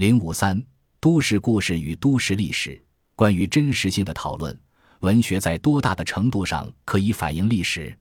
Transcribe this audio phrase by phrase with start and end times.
[0.00, 0.58] 零五三，
[0.98, 2.82] 都市故事与都市历史。
[3.14, 4.58] 关于真实性的讨论，
[5.00, 7.94] 文学在多大的程度上可以反映历史？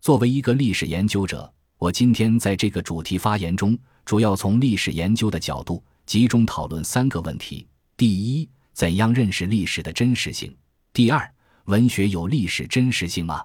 [0.00, 10.56] 作为一个历史研究者，我今天在这个主题发言中，主要从历史研究的角度集中讨论三个问题：第一，怎样认识历史的真实性？
[10.94, 11.30] 第二，
[11.66, 13.44] 文学有历史真实性吗？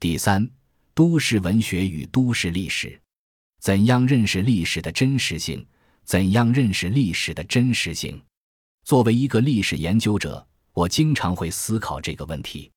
[0.00, 0.50] 第三，
[0.92, 3.00] 都市文学与都市历史，
[3.60, 5.64] 怎样认识历史的真实性？
[6.08, 8.18] 怎样认识历史的真实性？
[8.82, 10.42] 作为一个历史研究者，
[10.72, 12.72] 我经常会思考这个问题。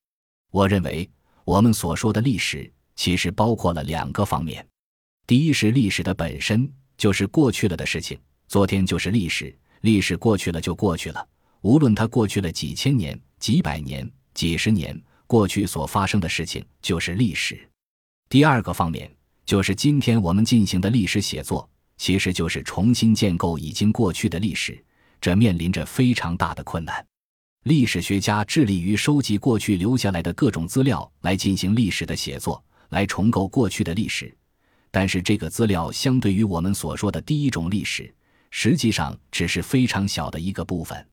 [0.51, 1.09] 我认为，
[1.45, 4.67] 我们所说的历史其实包括了两个方面：
[5.25, 11.25] 第一是历史的本身，就是过去了的事情，昨天就是历史，历史过去了就过去了，
[11.61, 17.55] 无论它过去了几千年、几百年、几十年，过去所发生的事情就是历史；
[18.27, 19.09] 第二个方面
[19.45, 21.70] 就是今天我们进行的历史写作。
[22.01, 24.83] 其实就是重新建构已经过去的历史，
[25.21, 27.05] 这面临着非常大的困难。
[27.65, 34.35] 历史学家致力于收集过去留下来的各种资料，来进行历史的写作，来重构过去的历史。
[34.89, 38.11] 但是，这个资料相对于我们所说的第一种历史，
[38.49, 41.07] 实际上只是非常小的一个部分。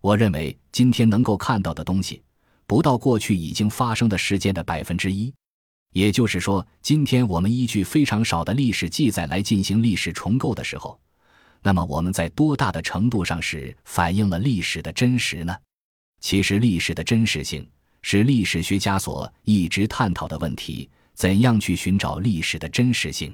[0.00, 2.20] 我认为，今天能够看到的东西，
[2.66, 5.32] 不到过去已经发生的事件的百分之一。
[5.94, 10.98] 也就是说，今天我们依据非常少的历史记载来进行历史重构的时候，
[11.62, 15.56] 那么我们在多大的程度上是反映了历史的真实呢？
[16.20, 17.64] 其实，历史的真实性
[18.02, 20.90] 是历史学家所一直探讨的问题。
[21.14, 23.32] 怎样去寻找历史的真实性？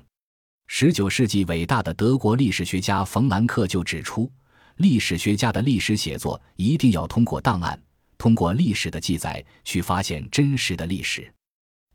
[0.66, 4.30] 十九世纪伟大的德国历史学家冯兰克就指出，
[4.76, 7.82] 历史学家的历史写作一定要通过档案，
[8.18, 11.32] 通过历史的记载去发现真实的历史。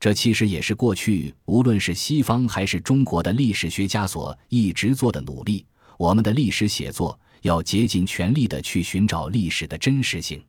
[0.06, 5.66] 这其实也是过去无论是西方还是中国的历史学家所一直做的努力。
[5.98, 10.40] 我们的历史写作要竭尽全力的去寻找历史的真实性，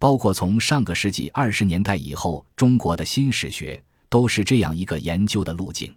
[0.00, 5.94] 包括从上个世纪二十年代以后，中国的新史学都是这样一个研究的路径。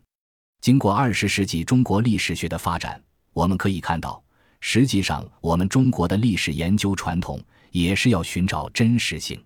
[0.61, 3.01] 经过二十世纪中国历史学的发展，
[3.33, 4.23] 我们可以看到，
[4.59, 9.43] 实际上我们中国的历史研究传统也是要寻找真实性，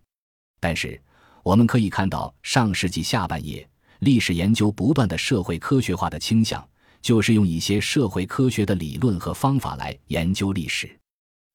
[0.60, 1.02] 但是。
[1.46, 3.70] 我们可以看到，上世纪下半叶，
[4.00, 6.68] 历史研究不断的社会科学化的倾向，
[7.04, 11.00] 就是用一些社会科学的理论和方法来研究历史。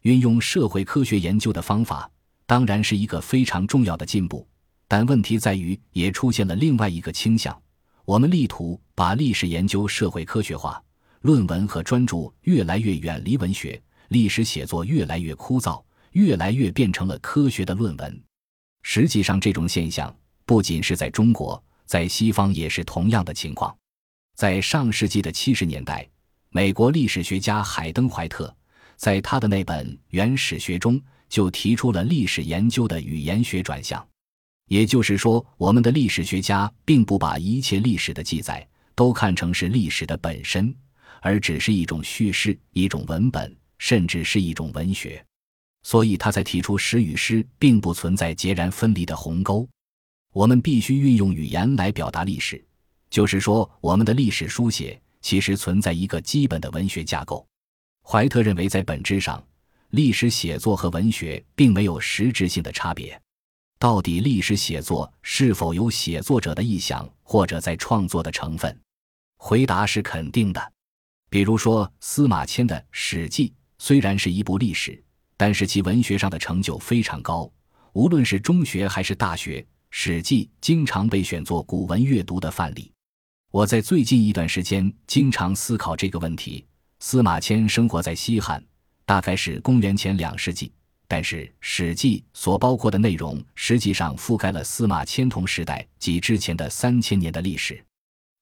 [0.03, 2.09] 运用社会科学研究的方法，
[2.47, 4.47] 当然是一个非常重要的进步。
[4.87, 7.61] 但问题在于，也出现了另外一个倾向：
[8.05, 10.81] 我们力图把历史研究社会科学化，
[11.23, 18.23] 论文和专著越来越远离文学，历史写作越来越枯燥，越来越变成了科学的论文。
[18.83, 20.15] 实际上，这种现象
[20.45, 23.77] 不仅是在中国，在西方也是同样的情况。
[24.37, 26.09] 在上世纪的七十年代，
[26.49, 28.55] 美国历史学家海登怀特
[28.97, 34.05] 在他的那本《原始学》中就提出了历史研究的语言学转向。
[34.67, 40.75] 也就是说，我们的历史学家并不把一切历史的记载都看成是历史的本身，
[41.21, 45.25] 而只是一种叙事、一种文本，甚至是一种文学。
[45.83, 49.69] 所以，他才提出史与诗并不存在截然分离的鸿沟，
[50.33, 52.63] 我们必须运用语言来表达历史。
[53.09, 57.47] 就是说，我们的历史书写其实存在一个基本的文学架构。
[58.03, 59.43] 怀特认为，在本质上，
[59.91, 63.21] 历史写作和文学并没有实质性的差别。
[63.79, 68.79] 到底历史写作是否有写作者的意向或者在创作的成分？
[69.39, 70.73] 回答是肯定的。
[71.31, 73.49] 比如说，司马迁的《史记》
[73.79, 75.03] 虽然是一部历史。
[75.41, 77.51] 但是其文学上的成就非常高，
[77.95, 79.59] 无论是中学还是大学，
[79.89, 82.93] 《史记》经常被选作古文阅读的范例。
[83.51, 86.67] 我在最近一段时间经常思考这个问题。
[86.99, 88.63] 司马迁生活在西汉，
[89.07, 90.71] 大概是公元前两世纪，
[91.09, 97.83] 但是《史记》所包括的内容实际上覆盖了司马迁同时代及之前的三千年的历史。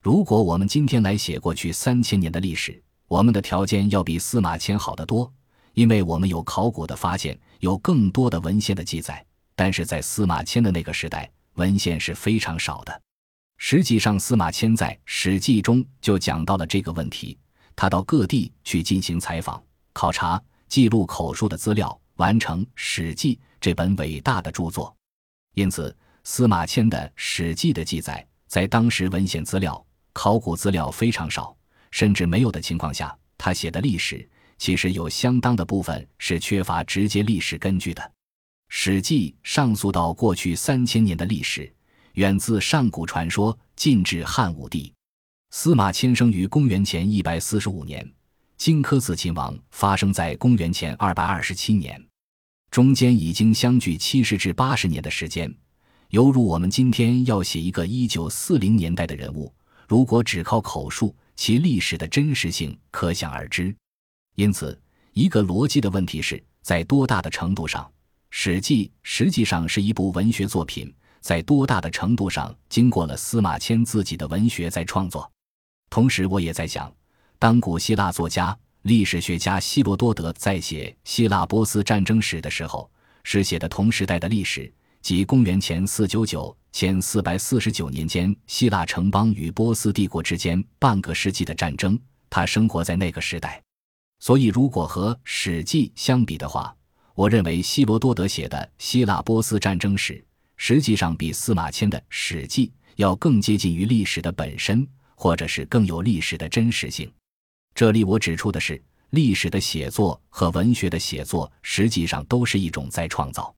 [0.03, 5.33] 如果我们今天来写过去三千年的历史，我们的条件要比司马迁好得多。
[5.79, 9.25] 因为我们有考古的发现，有更多的文献的记载，
[9.55, 13.01] 但是在司马迁的那个时代，文献是非常少的。
[13.59, 17.39] 实际上，司马迁在《史记》中就讲到了这个问题。
[17.77, 19.63] 他到各地去进行采访、
[19.93, 24.93] 考察、记录口述的资料，完成《史记》这本伟大的著作。
[25.55, 31.57] 因此，司马迁的《史记》的记载，在当时文献资料、考古资料非常少，
[31.93, 34.29] 甚至没有的情况下，他写的历史。
[34.59, 38.03] 其实有相当的部分是缺乏直接历史根据的，
[38.69, 41.73] 《史记》上溯到过去三千年的历史，
[42.15, 44.93] 远自上古传说，晋至汉武帝。
[45.51, 48.07] 司马迁生于公元前一百四十五年，
[48.57, 52.05] 荆轲刺秦王发生在公元前二百二十七年，
[52.71, 55.51] 中间已经相距七十至八十年的时间，
[56.11, 59.55] 犹如我们今天要写一个一九四零年代的人物，
[59.87, 63.75] 如果只靠口述，其历史的真实性可想而知。
[64.39, 64.81] 因此，
[65.15, 67.83] 一个逻辑的问题是在多大的程度上，
[68.31, 75.29] 《史记》实际上是一部文学作品，在多大的程度上经过了司马迁自己的文学在创作。
[75.91, 76.89] 同时，我也在想。
[77.37, 82.89] 当古希腊作家、历史学家希罗多德在写希腊波斯战争史的时候，
[83.25, 91.99] 是写的同时代的历史，即公元前四九九前四百四十九年间希腊城邦与波斯帝国之间半个世纪的战争。
[92.31, 93.61] 他生活在那个时代，
[94.21, 96.75] 所以如果和《史记》相比的话，
[97.15, 100.25] 我认为希罗多德写的希腊波斯战争史，
[100.57, 102.67] 实际上比司马迁的《史记》
[102.97, 107.11] 要更接近于历史的本身，或者是更有历史的真实性。
[107.75, 108.81] 这里我指出的是，
[109.11, 113.55] 历史的写作和文学的写作实际上都是一种在创造。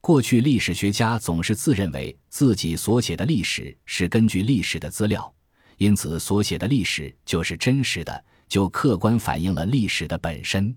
[0.00, 5.34] 过去历史学家总是自认为自己所写的历史是根据历史的资料，
[5.78, 10.74] 因此所写的历史就是真实的，就客观反映了历史的本身。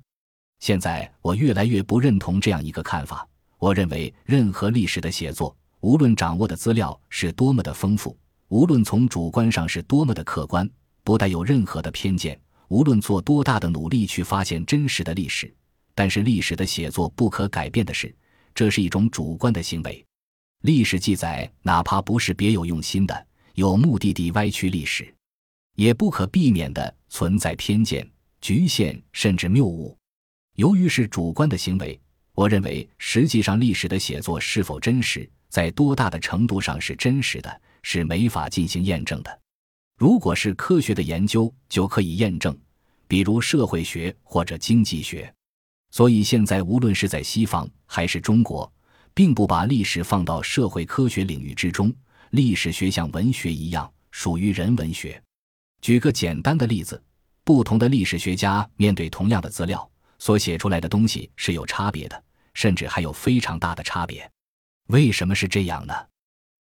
[0.59, 3.27] 现在我越来越不认同这样一个看法。
[3.57, 8.17] 我认为，任何历史的写作，无论掌握的资料是多么的丰富，
[8.47, 10.69] 无论从主观上是多么的客观，
[11.03, 12.39] 不带有任何的偏见。
[12.69, 15.53] 无论做多大的努力去发现真实的历史，
[15.95, 18.15] 但是历史的写作不可改变的是，
[18.53, 20.05] 这是一种主观的行为。
[20.61, 25.13] 历史记载哪怕不是别有用心的、有目的地歪曲历史，
[25.79, 28.05] 也不可避免的存在偏见、
[28.41, 29.97] 局限甚至谬误。
[30.57, 31.97] 由于是主观的行为，
[32.33, 39.39] 我认为实际上历史的写作是否真实，在多大的程度上是真实的，是没法进行验证的。
[39.97, 42.53] 如果是科学的研究，就可以验证，
[43.07, 45.33] 比如社会学或者经济学。
[45.91, 48.69] 所以现在无论是在西方还是中国，
[49.13, 51.89] 并不把历史放到社会科学领域之中。
[52.31, 55.23] 历史学像文学一样，属于人文学。
[55.81, 57.01] 举个简单的例子，
[57.43, 62.23] 不同的历史学家面对同样的资料，所写出来的东西是有差别的，
[62.53, 64.29] 甚至还有非常大的差别。
[64.87, 65.93] 为什么是这样呢？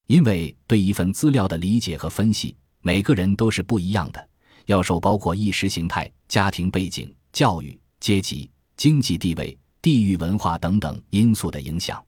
[0.07, 2.55] 因为对一份资料的理解和分析。
[2.81, 4.29] 每个人都是不一样的，
[4.65, 12.01] 要受包括意识形态、家庭背景、教育、阶级、经济地位、地域文化等等因素的影响。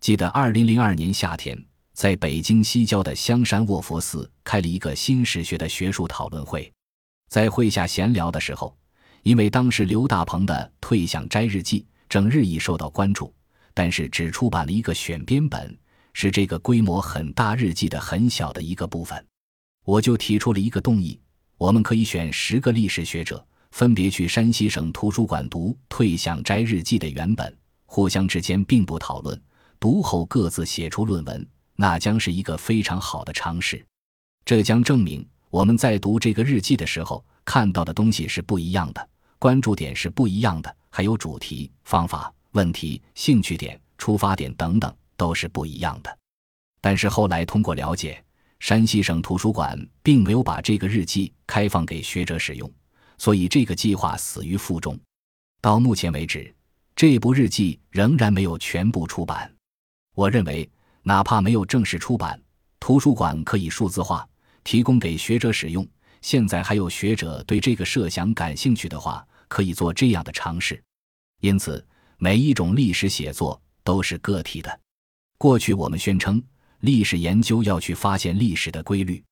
[0.00, 1.62] 记得二零零二年夏天，
[1.96, 6.70] 在北京西郊的香山卧佛寺开了一个新史学的学术讨论会，
[7.30, 8.76] 在会下闲聊的时候，
[9.22, 13.32] 因为当时刘大鹏的《退向斋日记》正日益受到关注，
[13.72, 15.74] 但是只出版了一个选编本，
[16.12, 19.26] 是这个规模很大日记的很小的一个部分。
[19.86, 21.18] 我就提出了一个动议，
[21.56, 27.56] 我们可以选十个历史学者，分别去山西省图书馆读《退向斋日记》的原本，
[27.86, 29.40] 互相之间并不讨论，
[29.80, 33.84] 读后各自写出论文，那将是一个非常好的尝试。
[34.44, 39.08] 这将证明我们在读这个日记的时候看到的东西是不一样的，
[39.38, 46.18] 关注点是不一样的，还有主题、方法、问题、兴趣点、出发点等等都是不一样的。
[46.80, 48.20] 但是后来通过了解。
[48.58, 52.72] 山西省图书馆并没有把这个日记开放给学者使用，
[53.18, 54.98] 所以这个计划死于腹中。
[55.60, 56.52] 到目前为止，
[56.96, 59.54] 这部日记仍然没有全部出版。
[60.14, 60.68] 我认为，
[61.08, 62.36] 哪怕没有正式出版，
[62.80, 64.28] 图书馆可以数字化，
[64.64, 65.86] 提供给学者使用。
[66.20, 70.82] 现在还有学者对这个设想感兴趣的话，可以做这样的尝试。
[71.40, 71.86] 因此，
[72.18, 74.80] 每一种历史写作都是个体的。
[75.38, 76.42] 过去我们宣称。
[76.80, 79.24] 历史研究要去发现历史的规律，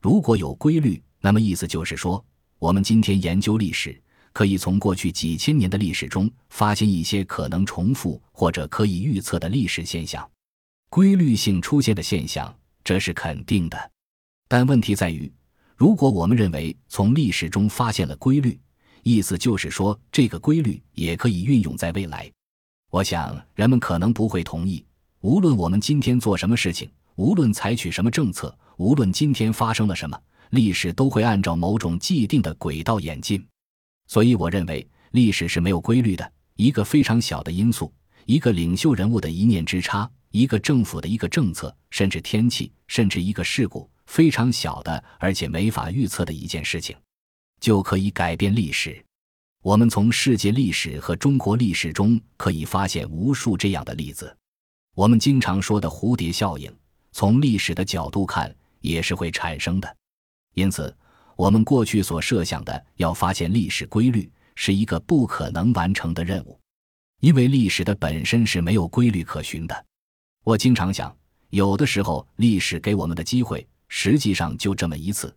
[0.00, 2.24] 如果有规律，那么意思就是说，
[2.58, 4.00] 我们今天研究历史，
[4.32, 10.26] 可以从过去几千年的历史中发现一些可能重复或者可以预测的历史现象，
[10.88, 13.90] 规律性出现的现象，这是肯定的。
[14.46, 15.32] 但问题在于，
[15.76, 18.58] 如果我们认为从历史中发现了规律，
[19.02, 22.30] 意思就是说这个规律也可以运用在未来，
[22.90, 24.84] 我想人们可能不会同意。
[25.20, 33.44] 无论我们今天做什么事情，无论采取什么政策，无论今天发生了什么，历史都会按照某种既定的轨道演进。
[34.06, 36.32] 所以，我认为历史是没有规律的。
[36.56, 37.92] 一个非常小的因素，
[38.26, 46.96] 一个领袖人物的一念之差，一个政府的一个政策，甚至天气，甚至一个事故，非常小的而且没法预测的一件事情，
[47.60, 49.00] 就可以改变历史。
[49.62, 54.36] 我们从世界历史和中国历史中可以发现无数这样的例子。
[54.96, 56.68] 我们经常说的蝴蝶效应，
[57.12, 59.96] 从历史的角度看也是会产生的。
[60.54, 60.92] 因此，
[61.36, 66.58] 我们过去所设想的要发现历史规律，是一个不可能完成的任务，
[67.20, 69.86] 因为历史的本身是没有规律可循的。
[70.44, 71.14] 我经常想，
[71.48, 75.34] 有的时候历史给我们的机会，实际上就这么一次。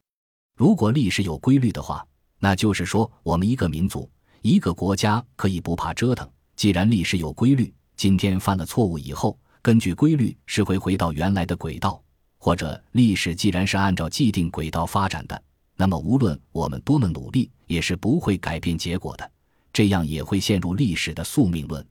[0.58, 2.06] 如果历史有规律的话，
[2.40, 4.10] 那就是说，我们一个民族、
[4.42, 6.30] 一个国家可以不怕折腾。
[6.58, 12.04] 既然历史有规律，今天犯了错误以后，根据规律是会回到原来的轨道，
[12.38, 15.42] 或者历史既然是按照既定轨道发展的。
[15.78, 19.32] 那么，无论我们多么努力，也是不会改变结果的。
[19.72, 21.86] 这样也会陷入历史的宿命论。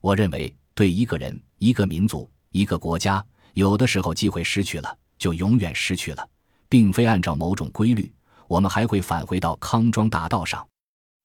[0.00, 6.28] 我认为，对一个人、一个民族、一个国家，有的时候机会失去了，就永远失去了，
[6.68, 8.12] 并非按照某种规律，
[8.46, 10.66] 我们还会返回到康庄大道上，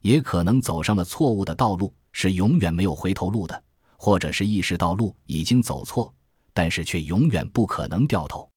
[0.02, 3.56] 也可能走上了错误的道路，是永远没有回头路的；
[3.98, 6.14] 或者是意识到路已经走错，
[6.54, 8.50] 但是却永远不可能掉头。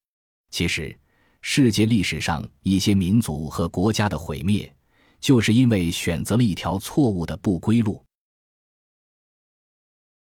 [0.49, 0.97] 其实。
[1.43, 4.71] 世界历史上一些民族和国家的毁灭，
[5.19, 8.05] 就是因为选择了一条错误的不归路。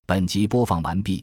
[0.07, 1.23] 本集播放完毕，